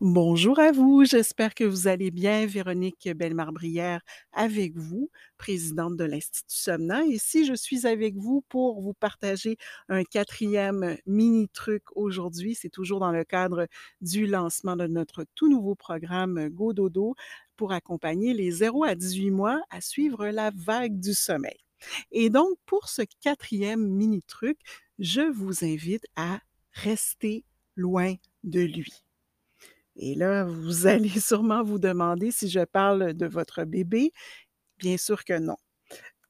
[0.00, 2.46] Bonjour à vous, j'espère que vous allez bien.
[2.46, 4.00] Véronique Bellemare-Brière
[4.32, 5.08] avec vous,
[5.38, 7.04] présidente de l'Institut Somna.
[7.04, 9.56] Ici, je suis avec vous pour vous partager
[9.88, 12.56] un quatrième mini truc aujourd'hui.
[12.56, 13.68] C'est toujours dans le cadre
[14.00, 17.14] du lancement de notre tout nouveau programme Go Dodo
[17.56, 21.58] pour accompagner les 0 à 18 mois à suivre la vague du sommeil.
[22.10, 24.58] Et donc, pour ce quatrième mini truc,
[24.98, 26.40] je vous invite à
[26.72, 27.44] rester
[27.76, 29.04] loin de lui.
[29.96, 34.12] Et là, vous allez sûrement vous demander si je parle de votre bébé.
[34.78, 35.56] Bien sûr que non.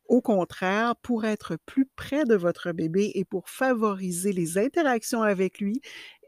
[0.09, 5.61] Au contraire, pour être plus près de votre bébé et pour favoriser les interactions avec
[5.61, 5.81] lui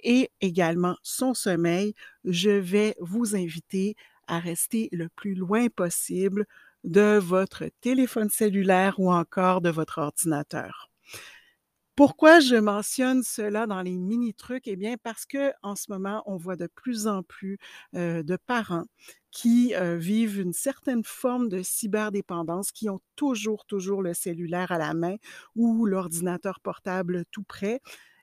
[0.02, 1.94] et également son sommeil,
[2.24, 3.96] je vais vous inviter
[4.28, 6.46] à rester le plus loin possible
[6.84, 10.90] de votre téléphone cellulaire ou encore de votre ordinateur.
[11.96, 14.68] Pourquoi je mentionne cela dans les mini trucs?
[14.68, 17.58] Eh bien, parce que en ce moment, on voit de plus en plus
[17.94, 18.84] de parents
[19.30, 24.92] qui vivent une certaine forme de cyberdépendance, qui ont toujours, toujours le cellulaire à la
[24.94, 25.16] main
[25.54, 27.80] ou l'ordinateur portable tout près.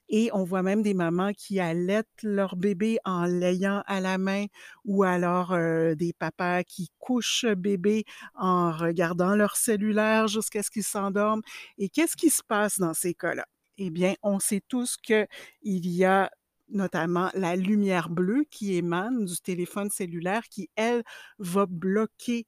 [0.09, 4.45] Et on voit même des mamans qui allaitent leur bébé en l'ayant à la main
[4.85, 5.55] ou alors
[5.95, 11.41] des papas qui couchent bébé en regardant leur cellulaire jusqu'à ce qu'ils s'endorment.
[11.79, 13.45] Et qu'est-ce qui se passe dans ces cas-là?
[13.77, 15.27] Eh bien, on sait tous qu'il
[15.63, 16.29] y a
[16.69, 21.03] notamment la lumière bleue qui émane du téléphone cellulaire qui, elle,
[21.37, 22.45] va bloquer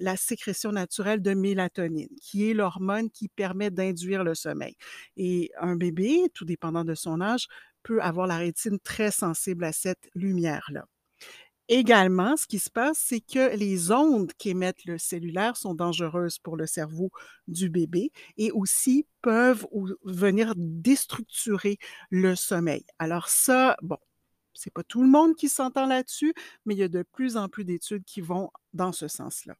[0.00, 4.76] la sécrétion naturelle de mélatonine, qui est l'hormone qui permet d'induire le sommeil.
[5.16, 7.48] Et un bébé, tout dépendant de son âge,
[7.82, 10.86] peut avoir la rétine très sensible à cette lumière-là.
[11.68, 16.56] Également, ce qui se passe, c'est que les ondes qu'émettent le cellulaire sont dangereuses pour
[16.56, 17.10] le cerveau
[17.48, 19.66] du bébé et aussi peuvent
[20.04, 21.78] venir déstructurer
[22.10, 22.84] le sommeil.
[23.00, 23.98] Alors ça, bon,
[24.54, 26.34] c'est pas tout le monde qui s'entend là-dessus,
[26.66, 29.56] mais il y a de plus en plus d'études qui vont dans ce sens-là.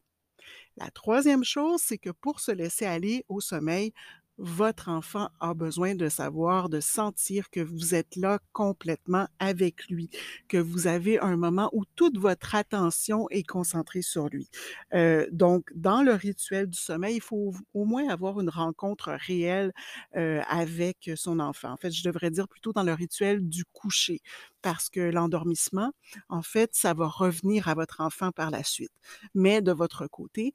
[0.77, 3.93] La troisième chose, c'est que pour se laisser aller au sommeil,
[4.37, 10.09] votre enfant a besoin de savoir, de sentir que vous êtes là complètement avec lui,
[10.47, 14.49] que vous avez un moment où toute votre attention est concentrée sur lui.
[14.93, 19.73] Euh, donc, dans le rituel du sommeil, il faut au moins avoir une rencontre réelle
[20.15, 21.71] euh, avec son enfant.
[21.71, 24.21] En fait, je devrais dire plutôt dans le rituel du coucher,
[24.61, 25.91] parce que l'endormissement,
[26.29, 28.91] en fait, ça va revenir à votre enfant par la suite.
[29.33, 30.53] Mais de votre côté,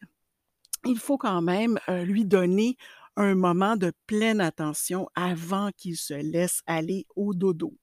[0.84, 2.76] il faut quand même euh, lui donner
[3.16, 7.74] un moment de pleine attention avant qu'il se laisse aller au dodo.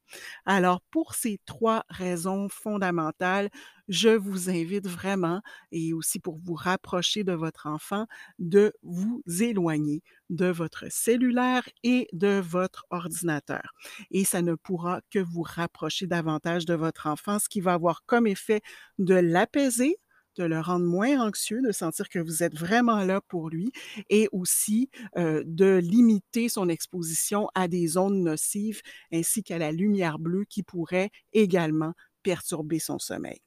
[0.45, 3.49] Alors, pour ces trois raisons fondamentales,
[3.87, 5.41] je vous invite vraiment,
[5.71, 8.05] et aussi pour vous rapprocher de votre enfant,
[8.39, 13.73] de vous éloigner de votre cellulaire et de votre ordinateur.
[14.11, 18.03] Et ça ne pourra que vous rapprocher davantage de votre enfant, ce qui va avoir
[18.05, 18.61] comme effet
[18.99, 19.97] de l'apaiser
[20.37, 23.71] de le rendre moins anxieux, de sentir que vous êtes vraiment là pour lui
[24.09, 28.81] et aussi de limiter son exposition à des ondes nocives
[29.11, 33.39] ainsi qu'à la lumière bleue qui pourrait également perturber son sommeil.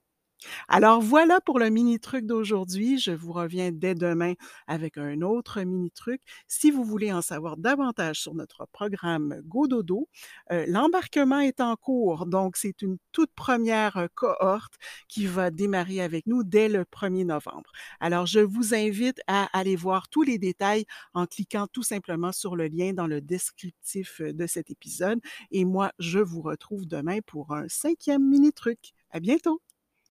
[0.68, 2.98] Alors voilà pour le mini truc d'aujourd'hui.
[2.98, 4.34] Je vous reviens dès demain
[4.66, 6.20] avec un autre mini truc.
[6.48, 10.08] Si vous voulez en savoir davantage sur notre programme GoDodo,
[10.50, 12.26] euh, l'embarquement est en cours.
[12.26, 14.74] Donc, c'est une toute première euh, cohorte
[15.08, 17.70] qui va démarrer avec nous dès le 1er novembre.
[18.00, 22.56] Alors, je vous invite à aller voir tous les détails en cliquant tout simplement sur
[22.56, 25.20] le lien dans le descriptif euh, de cet épisode.
[25.50, 28.92] Et moi, je vous retrouve demain pour un cinquième mini truc.
[29.10, 29.71] À bientôt!